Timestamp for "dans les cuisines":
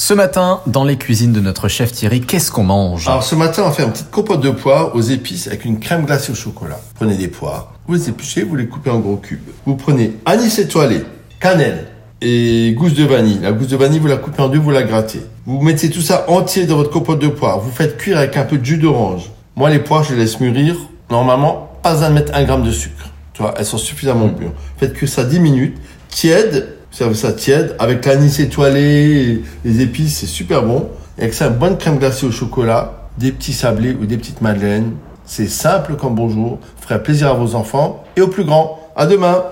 0.68-1.32